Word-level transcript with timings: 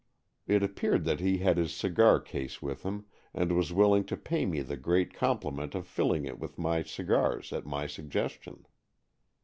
It 0.47 0.63
appeared 0.63 1.05
that 1.05 1.19
he 1.19 1.37
had 1.37 1.57
his 1.57 1.75
cigar 1.75 2.19
case 2.19 2.59
with 2.59 2.81
him, 2.81 3.05
and 3.35 3.51
was 3.55 3.71
willing 3.71 4.03
to 4.05 4.17
pay 4.17 4.47
me 4.47 4.63
the 4.63 4.75
great 4.75 5.13
com 5.13 5.39
pliment 5.39 5.75
of 5.75 5.85
filling 5.85 6.25
it 6.25 6.39
with 6.39 6.57
my 6.57 6.81
cigars 6.81 7.53
at 7.53 7.67
my 7.67 7.85
suggestion. 7.85 8.65